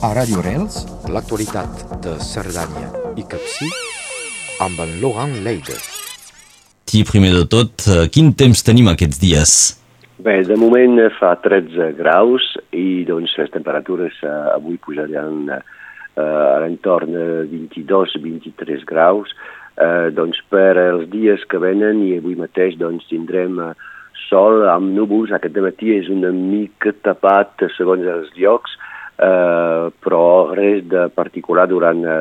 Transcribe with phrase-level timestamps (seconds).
[0.00, 0.78] A Radio Rels,
[1.12, 2.86] l'actualitat de Cerdanya
[3.20, 3.66] i Capcí
[4.64, 5.76] amb en Laurent Leide.
[6.96, 9.52] I primer de tot, eh, quin temps tenim aquests dies?
[10.24, 15.60] Bé, de moment fa 13 graus i doncs les temperatures eh, avui pujaran eh,
[16.16, 19.36] a l'entorn de 22-23 graus.
[19.76, 23.60] Eh, doncs per els dies que venen i avui mateix doncs tindrem
[24.30, 25.36] sol amb núvols.
[25.36, 28.80] Aquest matí és una mica tapat segons els llocs,
[29.20, 30.24] eh, però
[30.56, 32.20] res de particular durant eh,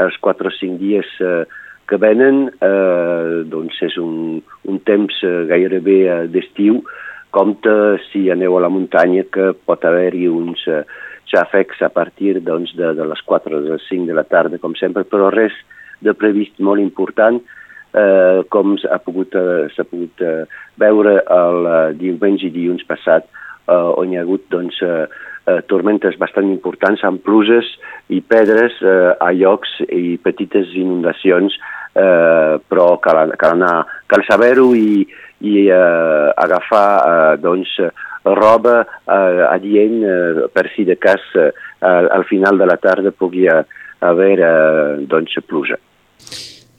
[0.00, 1.44] els 4 o 5 dies eh,
[1.88, 2.46] que venen.
[2.60, 6.82] Eh, doncs és un, un temps eh, gairebé eh, d'estiu,
[7.34, 7.74] compte
[8.08, 10.82] si aneu a la muntanya que pot haver-hi uns eh,
[11.28, 14.76] xàfecs a partir doncs, de, de les 4 o les 5 de la tarda, com
[14.78, 15.54] sempre, però res
[16.04, 17.40] de previst molt important,
[17.92, 20.44] eh, com s'ha pogut, eh, pogut eh,
[20.80, 23.28] veure el eh, diumenge i dilluns passat,
[23.68, 25.04] eh, on hi ha hagut doncs, eh,
[25.48, 27.68] eh, tormentes bastant importants amb pluges
[28.12, 31.56] i pedres eh, a llocs i petites inundacions,
[31.94, 35.06] eh, però cal, cal, anar, cal saber-ho i,
[35.40, 37.78] i eh, agafar eh, doncs,
[38.28, 43.48] roba eh, adient eh, per si de cas eh, al final de la tarda pugui
[43.48, 45.78] haver eh, doncs, pluja.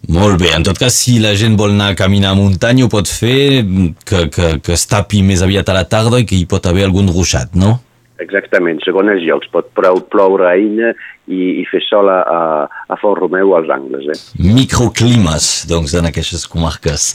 [0.10, 2.90] Molt bé, en tot cas, si la gent vol anar a caminar a muntanya, ho
[2.90, 3.62] pot fer,
[4.10, 6.88] que, que, que es tapi més aviat a la tarda i que hi pot haver
[6.88, 7.76] algun ruixat, no?
[8.20, 9.48] Exactament, segons els llocs.
[9.54, 10.92] Pot ploure a Ina
[11.32, 12.22] i, i fer sol a,
[12.68, 14.10] a Fort Romeu als angles.
[14.12, 14.18] Eh?
[14.58, 17.10] Microclimes, doncs, en aquestes comarques.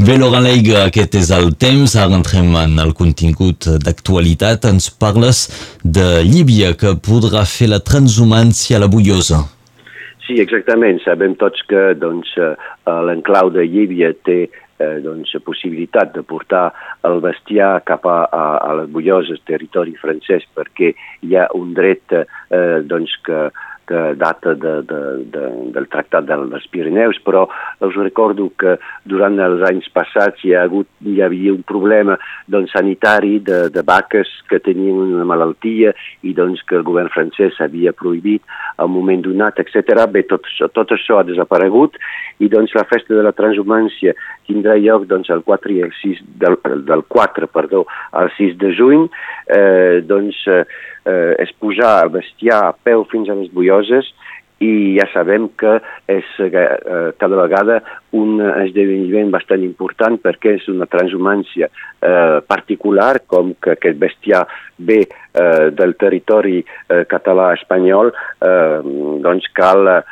[0.00, 1.96] Bé, Laurent Leiga, aquest és el temps.
[1.96, 4.68] Ara entrem en el contingut d'actualitat.
[4.70, 5.46] Ens parles
[5.84, 9.46] de Líbia, que podrà fer la transhumància a la Bullosa.
[10.26, 11.00] Sí, exactament.
[11.02, 12.36] Sabem tots que doncs,
[13.08, 14.44] l'enclau de Llívia té
[14.80, 16.70] eh, doncs, possibilitat de portar
[17.06, 20.94] el bestiar cap a, a, a les Bulloses, territori francès, perquè
[21.26, 23.48] hi ha un dret eh, doncs, que,
[23.90, 25.00] que data de, de,
[25.34, 27.48] de, del Tractat dels Pirineus, però
[27.82, 32.14] us recordo que durant els anys passats hi, ha hagut, hi havia un problema
[32.46, 35.90] doncs, sanitari de, de vaques que tenien una malaltia
[36.22, 38.46] i doncs, que el govern francès havia prohibit
[38.78, 40.06] al moment donat, etc.
[40.14, 41.98] Bé, tot, tot això ha desaparegut
[42.38, 44.14] i doncs, la festa de la transhumància
[44.50, 46.58] tindrà lloc doncs, el 4 i el 6 del,
[46.90, 49.06] del 4 perdó, al 6 de juny.
[49.46, 50.64] Eh, doncs, eh,
[51.40, 54.10] és pujar el bestiar a peu fins a les bulloses
[54.60, 55.78] i ja sabem que
[56.12, 56.50] és eh,
[57.16, 57.78] cada vegada
[58.16, 64.44] un esdeveniment bastant important perquè és una transhumància eh, particular, com que aquest bestiar
[64.76, 68.80] ve eh, del territori eh, català-espanyol, eh,
[69.24, 70.02] doncs cal eh,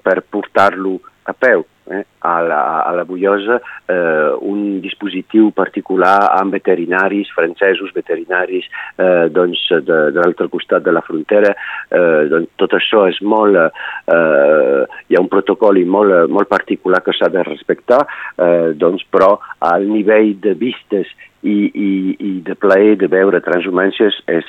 [0.00, 0.96] per portar-lo
[1.28, 7.92] a peu eh, a, la, a la Bullosa eh, un dispositiu particular amb veterinaris francesos,
[7.94, 8.66] veterinaris
[8.96, 11.54] eh, doncs, de, de l'altre costat de la frontera.
[11.90, 13.56] Eh, doncs, tot això és molt...
[13.58, 18.02] Eh, hi ha un protocol molt, molt particular que s'ha de respectar,
[18.36, 21.10] eh, doncs, però al nivell de vistes
[21.42, 24.48] i, i, i de plaer de veure transhumàncies és,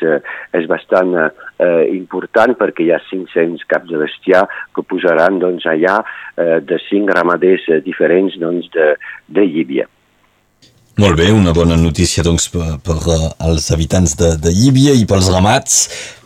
[0.58, 6.00] és bastant eh, important perquè hi ha 500 caps de bestiar que posaran doncs, allà
[6.02, 8.96] eh, de 5 ramaders diferents doncs, de,
[9.28, 9.88] de Llíbia.
[11.00, 15.06] Molt bé, una bona notícia doncs, per, per uh, als habitants de, de Llíbia i
[15.08, 15.78] pels ramats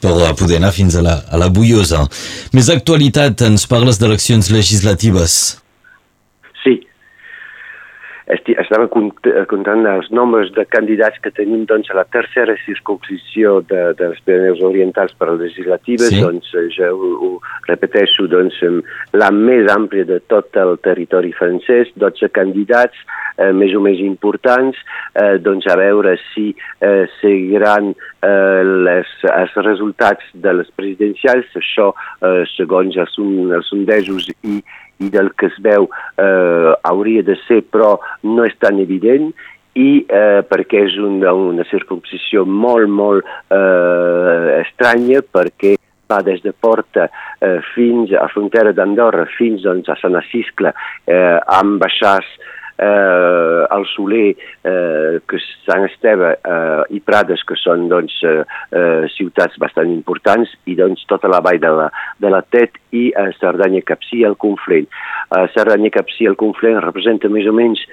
[0.01, 2.07] per uh, poder anar fins a la, a la Bullosa.
[2.57, 5.59] Més actualitat, ens parles d'eleccions legislatives.
[8.23, 13.81] Sí, estava comptant els nombres de candidats que tenim doncs, a la tercera circunscripció de,
[13.99, 16.21] de les Pirineus Orientals per a legislatives, sí.
[16.23, 17.31] doncs ja ho, ho
[17.67, 18.61] repeteixo, doncs,
[19.19, 23.03] la més àmplia de tot el territori francès, 12 candidats,
[23.35, 24.79] eh, més o més importants,
[25.19, 31.91] eh, doncs a veure si eh, seguiran eh, les, els resultats de les presidencials, això
[32.23, 34.61] eh, segons els, els sondejos i
[34.99, 39.31] i del que es veu eh, hauria de ser, però no és tan evident,
[39.73, 45.75] i eh, perquè és una, una circumcisió molt, molt eh, estranya, perquè
[46.11, 47.07] va des de Porta
[47.41, 50.73] eh, fins a frontera d'Andorra, fins doncs, a Sant Assiscle,
[51.09, 52.29] eh, amb baixars
[52.83, 58.43] eh, el Soler, eh, que Sant Esteve eh, i Prades, que són doncs, eh,
[58.75, 61.89] eh, ciutats bastant importants, i doncs tota la vall de la,
[62.19, 64.89] de la Tet i a Cerdanya Capcí el Conflent.
[65.33, 67.83] A Cerdanya Capcí el Conflent representa més o menys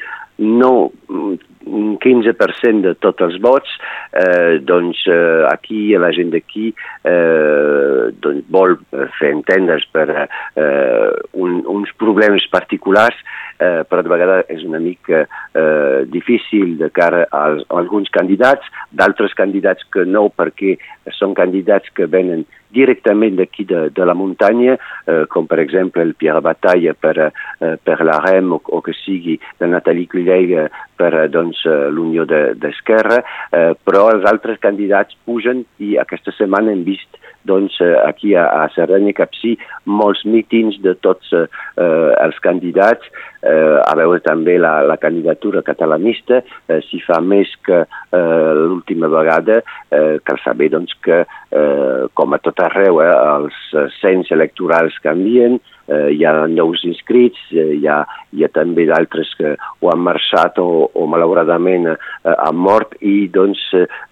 [0.40, 3.72] no un 15% de tots els vots,
[4.16, 6.70] eh, doncs eh, aquí la gent d'aquí
[7.04, 8.78] eh, doncs vol
[9.19, 13.20] fer entendre's per eh, un, uns problemes particulars,
[13.60, 17.44] eh, però de vegades és una mica eh, difícil de cara a
[17.76, 20.78] alguns candidats, d'altres candidats que no, perquè
[21.18, 24.76] són candidats que venen directament d'aquí de, de la muntanya,
[25.10, 28.94] eh, com per exemple el Pierre Batalla per, eh, per la REM o, o que
[29.02, 35.64] sigui de Nathalie Clullega per doncs, l'Unió d'Esquerra, de, eh, però els altres candidats pugen
[35.82, 37.18] i aquesta setmana hem vist
[37.48, 39.56] doncs, aquí a, a Cerdanya Capcí
[39.88, 41.46] molts mítings de tots eh,
[41.81, 43.06] els candidats,
[43.42, 49.10] eh, a veure també la, la candidatura catalanista, eh, si fa més que eh, l'última
[49.12, 49.60] vegada,
[49.90, 53.60] eh, cal saber doncs, que, eh, com a tot arreu, eh, els
[54.00, 55.58] cens electorals canvien,
[55.90, 58.00] eh, hi ha nous inscrits, eh, hi, ha,
[58.37, 61.96] hi ha també d'altres que ho han marxat o, o malauradament eh,
[62.37, 63.62] han mort i doncs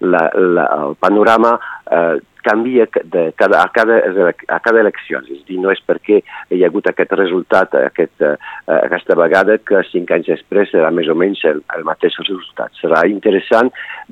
[0.03, 1.55] la, la, el panorama
[1.91, 3.99] eh, canvia de cada, a, cada,
[4.47, 5.21] a cada elecció.
[5.27, 6.21] És dir, no és perquè
[6.53, 8.35] hi ha hagut aquest resultat aquest, uh,
[8.79, 12.73] aquesta vegada que cinc anys després serà més o menys el, el mateix resultat.
[12.79, 13.71] Serà interessant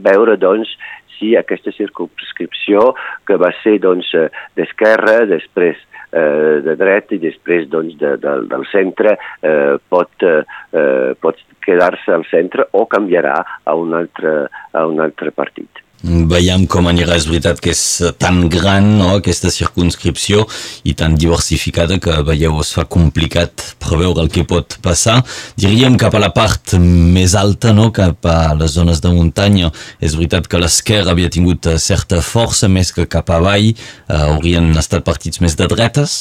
[0.10, 0.76] veure, doncs,
[1.18, 2.94] si aquesta circunscripció
[3.28, 4.14] que va ser doncs,
[4.58, 5.78] d'esquerra, després
[6.12, 12.14] eh, de dret i després doncs, de, de, del centre eh, pot, eh, pot quedar-se
[12.16, 14.38] al centre o canviarà a un altre,
[14.72, 15.84] a un altre partit.
[15.98, 17.80] Veiem com anirà, és veritat que és
[18.22, 20.44] tan gran no, aquesta circunscripció
[20.86, 25.24] i tan diversificada que veieu es fa complicat preveure el que pot passar.
[25.58, 29.72] Diríem cap a la part més alta, no, cap a les zones de muntanya.
[29.98, 33.74] És veritat que l'esquerra havia tingut certa força més que cap avall.
[33.74, 36.18] Eh, haurien estat partits més de dretes?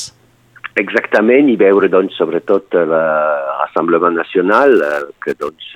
[0.76, 5.72] Exactament, i veure doncs, sobretot l'Assemblement Nacional, eh, que doncs,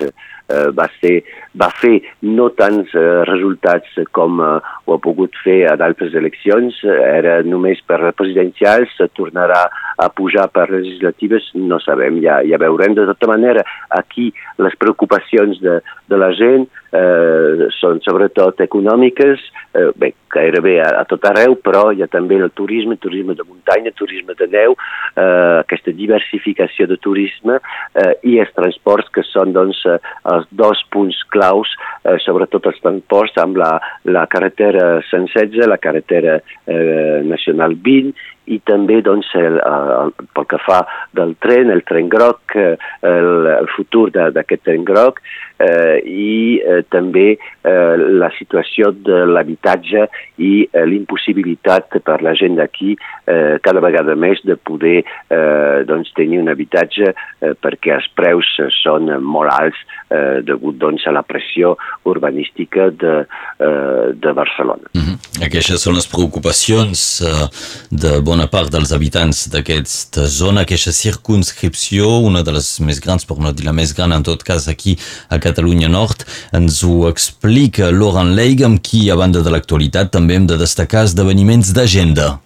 [0.51, 1.21] eh, va, ser,
[1.57, 4.51] va fer no tants eh, resultats com eh,
[4.85, 9.63] ho ha pogut fer a d'altres eleccions, era només per presidencials, tornarà
[10.01, 12.95] a pujar per legislatives, no sabem, ja, ja veurem.
[12.97, 13.63] De tota manera,
[13.93, 14.31] aquí
[14.61, 19.43] les preocupacions de, de la gent eh, són sobretot econòmiques,
[19.77, 23.45] eh, bé, gairebé a, a tot arreu, però hi ha també el turisme, turisme de
[23.47, 24.75] muntanya, turisme de neu,
[25.15, 29.99] eh, aquesta diversificació de turisme eh, i els transports que són doncs, eh,
[30.41, 31.71] els dos punts claus,
[32.03, 33.71] eh, sobretot els transports amb la,
[34.09, 38.13] la carretera 116, la carretera eh, nacional 20
[38.45, 40.81] i també doncs, el, el, pel que fa
[41.17, 45.21] del tren, el tren groc, eh, el, el futur d'aquest tren groc
[45.61, 50.07] eh, i eh, també eh, la situació de l'habitatge
[50.41, 56.11] i eh, l'impossibilitat per la gent d'aquí eh, cada vegada més de poder eh, doncs,
[56.17, 58.49] tenir un habitatge eh, perquè els preus
[58.81, 59.79] són molt alts
[60.09, 61.75] eh, degut doncs, a la pressió
[62.09, 63.15] urbanística de,
[63.59, 64.89] eh, de Barcelona.
[64.93, 65.45] Mm -hmm.
[65.45, 67.47] Aquestes són les preocupacions eh,
[67.89, 73.37] de bona part dels habitants d'aquesta zona, aquesta circunscripció, una de les més grans, per
[73.37, 74.95] no dir la més gran en tot cas aquí
[75.29, 76.25] a Catalunya Nord,
[76.57, 81.05] ens ho explica Laurent Leig, amb qui, a banda de l'actualitat, també hem de destacar
[81.09, 82.39] esdeveniments d'agenda.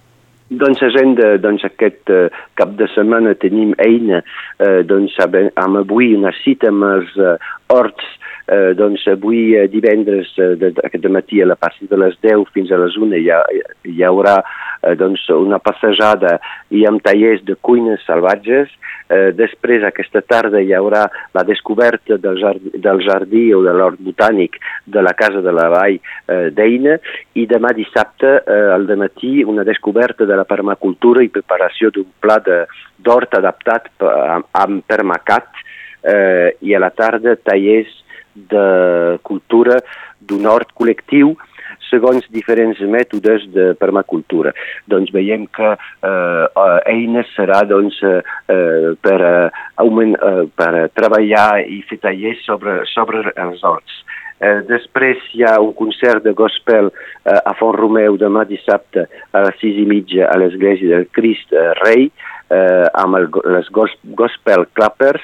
[0.49, 2.27] Doncs agenda, doncs aquest uh,
[2.59, 4.21] cap de setmana tenim eina,
[4.61, 7.33] uh, doncs amb avui una cita amb els uh,
[7.73, 8.05] horts
[8.47, 12.45] eh, doncs avui eh, divendres eh, de, aquest matí a la partir de les 10
[12.53, 13.41] fins a les 1 hi, ha,
[13.83, 14.37] hi haurà
[14.83, 16.37] eh, doncs una passejada
[16.69, 18.69] i amb tallers de cuines salvatges.
[19.09, 23.99] Eh, després aquesta tarda hi haurà la descoberta del jardí, del jardí o de l'hort
[24.01, 26.97] botànic de la Casa de la Vall eh, d'Eina
[27.37, 32.39] i demà dissabte eh, al matí una descoberta de la permacultura i preparació d'un pla
[32.41, 35.61] d'hort adaptat amb, amb permacat
[36.01, 38.04] eh, i a la tarda tallers
[38.35, 39.79] de cultura
[40.19, 41.35] d'un hort col·lectiu
[41.89, 44.53] segons diferents mètodes de permacultura.
[44.91, 48.21] Doncs veiem que eh, eines serà doncs, eh,
[49.01, 54.01] per, eh, augment, eh, per treballar i fer tallers sobre, sobre els horts.
[54.43, 59.45] Eh, després hi ha un concert de gospel eh, a Font Romeu demà dissabte a
[59.45, 62.09] les sis i mitja a l'Església del Crist eh, Rei
[62.51, 65.23] eh, amb el, les gospel clappers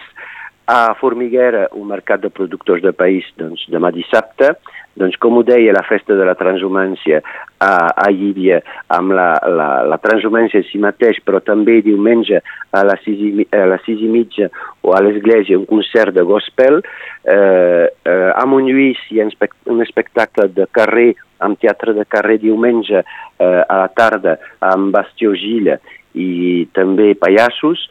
[0.71, 4.53] a Formiguera, un mercat de productors de país, doncs, demà dissabte,
[4.95, 7.19] doncs, com ho deia, la festa de la transhumància
[7.59, 8.61] a, a Llívia,
[8.95, 12.39] amb la, la, la transhumància en si mateix, però també diumenge
[12.71, 14.47] a les sis i, a les sis i mitja
[14.87, 16.79] o a l'església un concert de gospel.
[17.23, 19.27] Eh, eh, a Montlluís hi ha
[19.75, 21.11] un espectacle de carrer,
[21.43, 24.37] amb teatre de carrer diumenge eh, a la tarda
[24.71, 25.81] amb Bastió Gilla
[26.15, 27.89] i també Pallassos.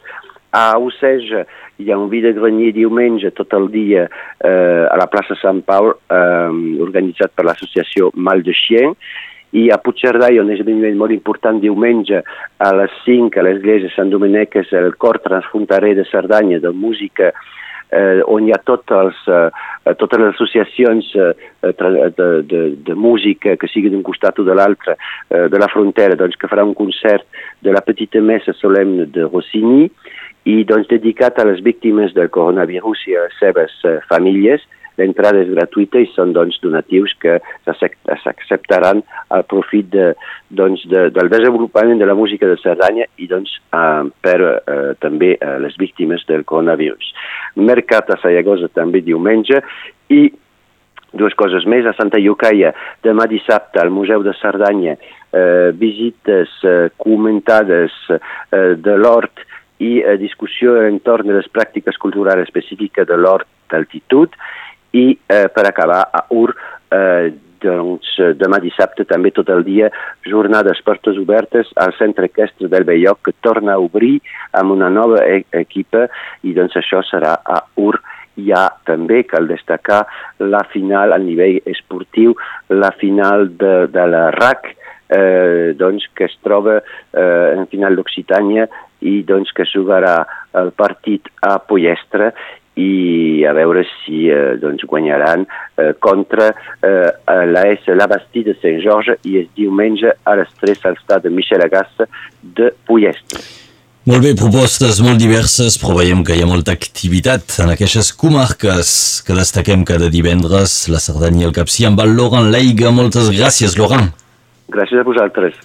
[0.51, 1.45] A Oceja
[1.79, 5.61] hi ha un vi de granyer diumenge tot el dia eh, a la plaça Sant
[5.63, 6.51] Pau, eh,
[6.83, 8.95] organitzat per l'associació Mal de Chien,
[9.51, 13.91] i a Puigcerdà hi ha un esdeveniment molt important diumenge a les 5 a l'església
[13.95, 17.31] Sant Domènec, és el cor transfronterer de Cerdanya de música
[17.91, 21.31] eh, on hi ha tots els, eh, totes les associacions eh,
[21.67, 26.15] de, de, de música que sigui d'un costat o de l'altre eh, de la frontera,
[26.19, 27.27] doncs, que farà un concert
[27.61, 29.89] de la petita messa solemne de Rossini
[30.49, 34.63] i doncs, dedicat a les víctimes del coronavirus i a les seves eh, famílies,
[34.99, 37.37] l'entrada és gratuïta i són doncs, donatius que
[37.69, 39.01] s'acceptaran
[39.33, 40.11] al profit de,
[40.49, 45.35] doncs, de, del desenvolupament de la música de Cerdanya i doncs, eh, per eh, també
[45.37, 47.13] eh, les víctimes del coronavirus.
[47.61, 49.61] Mercat a Sayagosa també diumenge
[50.11, 50.25] i
[51.13, 51.85] dues coses més.
[51.85, 54.97] A Santa Iucaia, demà dissabte, al Museu de Cerdanya,
[55.31, 59.45] eh, visites eh, comentades eh, de l'hort
[59.81, 64.35] i eh, discussió entorn de les pràctiques culturals específiques de l'hort d'altitud
[64.97, 69.91] i eh, per acabar a Ur eh, doncs, demà dissabte també tot el dia
[70.27, 74.19] jornades portes obertes al centre equestre del Belloc que torna a obrir
[74.57, 76.07] amb una nova e equipa
[76.43, 77.99] i doncs això serà a Ur.
[78.39, 80.05] Hi ha també, cal destacar,
[80.39, 82.31] la final a nivell esportiu,
[82.71, 84.69] la final de, de la RAC,
[85.11, 88.69] eh, doncs, que es troba eh, en final d'Occitània
[89.01, 90.21] i doncs, que jugarà
[90.57, 92.31] el partit a Pollestre
[92.79, 97.09] i a veure si eh, doncs guanyaran eh, contra eh,
[97.51, 101.25] la S La Bastille de Sant George i és diumenge a les 3 al estat
[101.25, 102.07] de Michel Agassa
[102.41, 103.43] de Pollestre.
[104.09, 108.93] Molt bé, propostes molt diverses, però veiem que hi ha molta activitat en aquestes comarques
[109.27, 112.89] que destaquem cada divendres, la Cerdanya i el Capcí, amb el Laurent Leiga.
[112.89, 114.09] Moltes gràcies, Laurent.
[114.73, 115.61] Gràcies a vosaltres.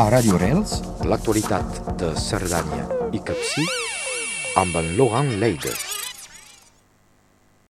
[0.00, 3.66] A Radio Rels, l'actualitat de Cerdanya i Capcí
[4.62, 5.74] amb en Laurent Leiga.